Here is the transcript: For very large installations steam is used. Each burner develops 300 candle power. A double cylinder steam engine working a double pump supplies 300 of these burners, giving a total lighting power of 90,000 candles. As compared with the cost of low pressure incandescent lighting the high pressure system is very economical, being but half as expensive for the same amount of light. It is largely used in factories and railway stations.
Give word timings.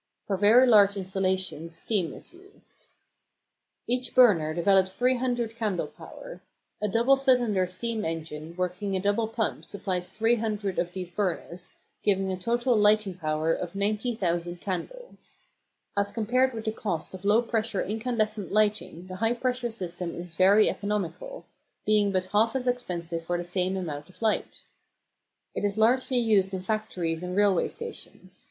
For 0.25 0.35
very 0.35 0.65
large 0.65 0.97
installations 0.97 1.75
steam 1.77 2.11
is 2.11 2.33
used. 2.33 2.87
Each 3.85 4.15
burner 4.15 4.51
develops 4.51 4.95
300 4.95 5.55
candle 5.55 5.85
power. 5.85 6.41
A 6.81 6.87
double 6.87 7.15
cylinder 7.15 7.67
steam 7.67 8.03
engine 8.03 8.55
working 8.57 8.95
a 8.95 8.99
double 8.99 9.27
pump 9.27 9.63
supplies 9.63 10.09
300 10.09 10.79
of 10.79 10.93
these 10.93 11.11
burners, 11.11 11.69
giving 12.01 12.31
a 12.31 12.35
total 12.35 12.75
lighting 12.75 13.13
power 13.13 13.53
of 13.53 13.75
90,000 13.75 14.59
candles. 14.59 15.37
As 15.95 16.11
compared 16.11 16.55
with 16.55 16.65
the 16.65 16.71
cost 16.71 17.13
of 17.13 17.23
low 17.23 17.43
pressure 17.43 17.83
incandescent 17.83 18.51
lighting 18.51 19.05
the 19.05 19.17
high 19.17 19.33
pressure 19.33 19.69
system 19.69 20.15
is 20.15 20.33
very 20.33 20.67
economical, 20.67 21.45
being 21.85 22.11
but 22.11 22.25
half 22.33 22.55
as 22.55 22.65
expensive 22.65 23.23
for 23.23 23.37
the 23.37 23.43
same 23.43 23.77
amount 23.77 24.09
of 24.09 24.19
light. 24.23 24.63
It 25.53 25.63
is 25.63 25.77
largely 25.77 26.17
used 26.17 26.55
in 26.55 26.63
factories 26.63 27.21
and 27.21 27.35
railway 27.37 27.67
stations. 27.67 28.39